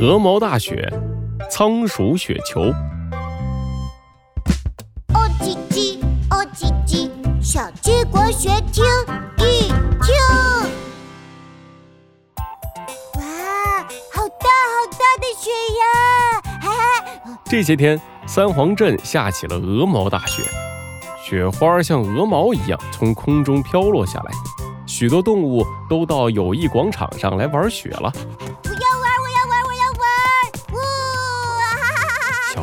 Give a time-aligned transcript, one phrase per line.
[0.00, 0.90] 鹅毛大雪，
[1.50, 2.62] 仓鼠雪球。
[5.12, 6.00] 哦叽叽，
[6.30, 7.10] 哦叽叽，
[7.42, 8.82] 小鸡国学听
[9.36, 10.16] 一听。
[13.18, 13.22] 哇，
[14.10, 15.84] 好大好大的雪呀！
[17.44, 20.42] 这些天，三皇镇下起了鹅毛大雪，
[21.22, 24.32] 雪花像鹅毛一样从空中飘落下来，
[24.86, 28.10] 许多动物都到友谊广场上来玩雪了。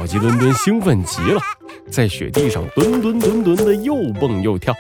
[0.08, 1.42] 鸡墩墩兴奋极了，
[1.92, 4.74] 在雪地上墩墩墩墩的又蹦又跳。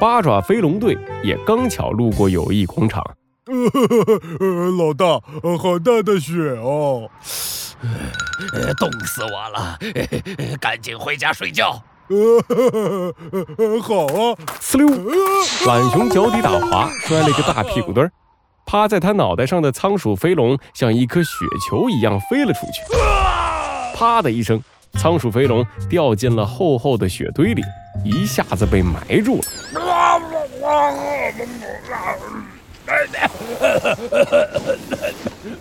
[0.00, 3.04] 八爪飞龙队也刚巧路过友谊广场，
[3.46, 5.04] 呃， 老大，
[5.42, 7.10] 呃好大的雪哦！
[8.54, 9.78] 呃，冻死我了，
[10.58, 11.82] 赶紧回家睡觉。
[12.08, 12.44] 呃，
[13.58, 14.34] 呃好啊！
[14.60, 15.10] 呲溜，
[15.66, 18.10] 懒熊脚底打滑，摔了一个大屁股墩儿。
[18.66, 21.30] 趴在他脑袋上的仓鼠飞龙像一颗雪
[21.68, 22.82] 球一样飞了出去，
[24.00, 24.58] 啪的一声，
[24.94, 27.62] 仓鼠飞龙掉进了厚厚的雪堆里，
[28.02, 29.42] 一下子被埋住了。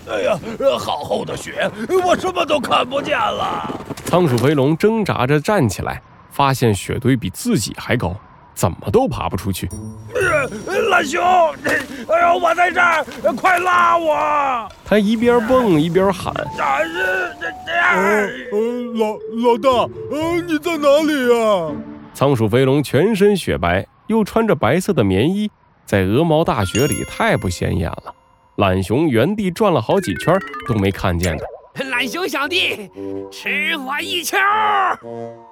[0.07, 0.39] 哎呀，
[0.79, 1.69] 好厚的雪，
[2.01, 3.77] 我什么都看不见了。
[4.05, 6.01] 仓鼠飞龙挣扎着站起来，
[6.31, 8.15] 发现雪堆比自己还高，
[8.59, 9.69] 怎么都爬不出去。
[10.13, 14.69] 呃懒熊，哎呦，我在这儿，快拉我！
[14.83, 16.93] 他一边蹦一边喊啊是
[17.39, 18.59] 这这呃呃，
[18.95, 19.17] 老
[19.51, 19.69] 老大，
[20.11, 21.71] 呃，你在哪里呀
[22.13, 25.49] ？：“仓鼠飞龙全身雪白，又穿着白色的棉衣，
[25.85, 28.13] 在鹅毛大雪里太不显眼了。”
[28.57, 31.45] 懒熊原地转了好几圈都没看见他。
[31.75, 32.89] 懒熊小弟，
[33.31, 34.37] 吃我一球！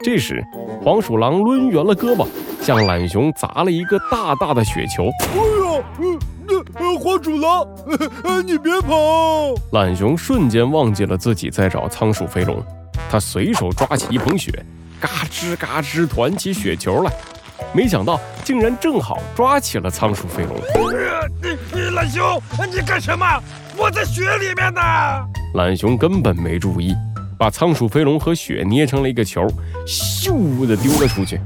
[0.02, 0.44] 这时，
[0.84, 2.28] 黄鼠狼抡圆了胳膊，
[2.62, 5.10] 向懒熊砸了一个大大的雪球。
[5.22, 9.54] 哎呀，呃，那呃，黄鼠狼，呃呃，你别跑！
[9.72, 12.62] 懒熊瞬间忘记了自己在找仓鼠飞龙，
[13.10, 14.52] 他随手抓起一捧雪，
[15.00, 17.12] 嘎吱嘎吱团起雪球来，
[17.74, 20.58] 没想到竟然正好抓起了仓鼠飞龙。
[20.76, 23.26] 呃你你懒熊，你干什么？
[23.78, 24.82] 我在雪里面呢。
[25.54, 26.94] 懒熊根本没注意，
[27.38, 29.48] 把仓鼠飞龙和雪捏成了一个球，
[29.86, 31.40] 咻的丢了出去。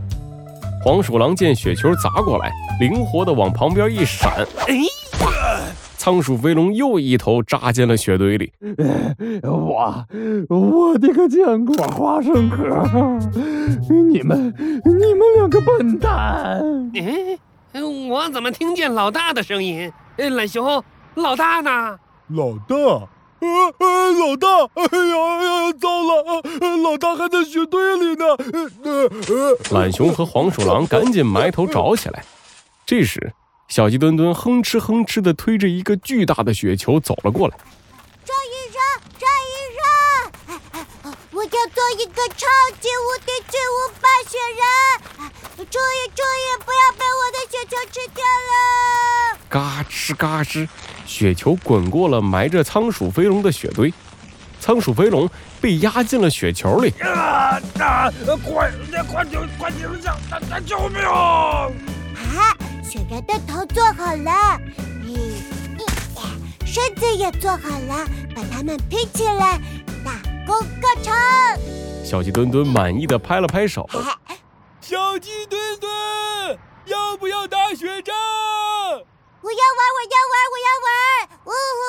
[0.83, 5.61] 黄鼠狼见雪球砸过来，灵活的往旁边一闪，哎呀，
[5.95, 8.51] 仓鼠飞龙又一头扎进了雪堆里。
[9.43, 10.05] 我
[10.49, 12.65] 我的个坚果花生壳！
[14.09, 16.59] 你们你们两个笨蛋！
[17.73, 19.91] 嗯，我怎么听见老大的声音？
[20.17, 20.83] 呃懒熊，
[21.15, 21.97] 老大呢？
[22.29, 22.75] 老大，
[23.41, 28.25] 呃呃，老大，哎呀哎呀，糟了，呃，老大还在雪堆里呢。
[28.53, 32.23] 呃呃呃，懒熊和黄鼠狼赶紧埋头找起来。
[32.85, 33.33] 这时，
[33.67, 37.57] 小鸡墩墩哼哧哼哧的推着一个巨大的雪球走了过来。
[38.23, 38.79] 张医生，
[39.17, 39.83] 张医生，
[40.47, 42.45] 哎哎哎我要做一个超
[42.79, 44.61] 级无敌巨无霸雪人！
[45.17, 46.90] 哎注意注意，不要！
[49.51, 50.65] 嘎吱嘎吱，
[51.05, 53.93] 雪球滚过了埋着仓鼠飞龙的雪堆，
[54.61, 55.29] 仓鼠飞龙
[55.59, 56.93] 被压进了雪球里。
[57.01, 58.09] 啊啊！
[58.45, 58.71] 快
[59.03, 60.13] 快停快停下！
[60.29, 60.59] 啊啊！
[60.65, 61.03] 救命！
[61.03, 64.57] 啊，雪人的头做好了，
[66.65, 69.59] 身子也做好了，把它们拼起来，
[70.05, 70.13] 大
[70.47, 71.13] 功告成！
[72.05, 73.85] 小鸡墩墩满意的拍了拍手。
[74.27, 74.37] 哎
[74.79, 75.91] 小鸡墩墩，
[76.85, 78.15] 要不要打雪仗？
[79.51, 80.89] 我要玩，我要玩，我要玩！
[81.43, 81.81] 呜呼，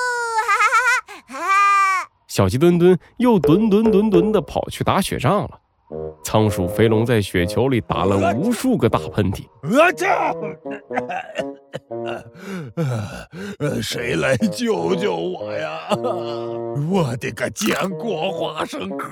[0.42, 0.82] 哈哈哈
[1.28, 2.10] 哈哈！
[2.26, 5.50] 小鸡墩墩又墩墩墩墩的跑去打雪仗了。
[6.24, 9.44] 仓鼠飞龙在雪球里打了无数个大喷嚏。
[9.78, 10.08] 啊这！
[13.60, 15.86] 呃，谁来救救我呀？
[16.90, 19.08] 我的个坚果花生壳！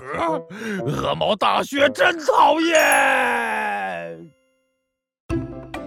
[0.86, 4.32] 鹅毛大雪真讨厌。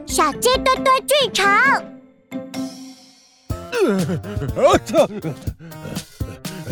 [0.05, 1.83] 小鸡墩墩剧场！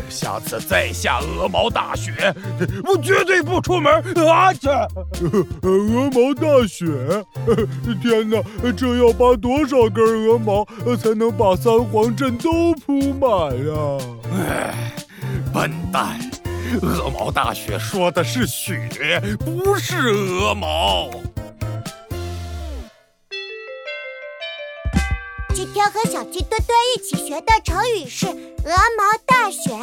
[0.10, 2.12] 下次再下鹅毛大雪，
[2.84, 3.94] 我绝对不出门！
[4.28, 4.70] 啊这！
[4.70, 6.86] 呃鹅毛大雪，
[7.48, 7.56] 呃
[8.02, 8.44] 天哪，
[8.76, 13.74] 这要拔多少根鹅毛呃才能把三皇镇都铺满呀？
[14.34, 14.92] 唉，
[15.54, 16.20] 笨蛋！
[16.82, 21.10] 鹅毛大雪说的是雪，不是鹅毛。
[25.54, 28.26] 今天和小鸡墩墩一起学的成语是
[28.66, 29.78] “鹅毛大雪”，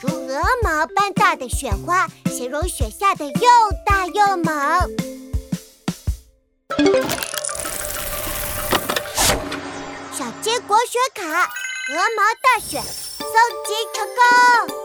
[0.00, 3.32] 如鹅毛般大的雪花，形容雪下的又
[3.84, 4.54] 大又猛。
[10.12, 11.42] 小鸡国学卡，
[11.92, 13.24] 鹅毛大雪，搜
[13.66, 14.79] 集成功。